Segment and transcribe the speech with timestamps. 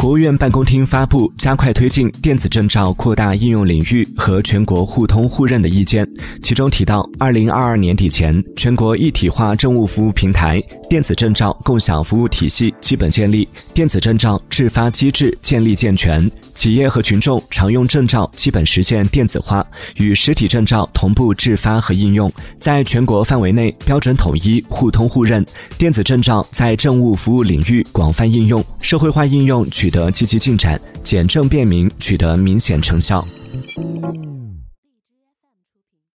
[0.00, 6.08] 国务院办公厅发布加快推进电子证照扩大应用领域和全国互通互认的意见，
[6.42, 10.58] 其中提到，二零二二年底前，全国一体化政务服务平台、
[10.88, 19.62] 电子证照共享服务体系基本建立，电子证照制发机制建立健全，企业和群众常用证照基本实现电子化，
[19.96, 25.44] 与实体证照同步制发和应用，在全国范围内标准统一、互通互认，
[25.76, 29.89] 电子证照在政务服务领域广泛应用，社会化应用取。
[29.90, 33.20] 取得积极进展，简政便民取得明显成效。